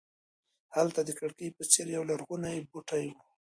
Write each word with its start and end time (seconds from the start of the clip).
هلته 0.75 0.99
د 1.05 1.09
کړکۍ 1.19 1.49
په 1.57 1.63
څېر 1.71 1.87
یولرغونی 1.95 2.57
بوټی 2.69 3.03
و. 3.09 3.15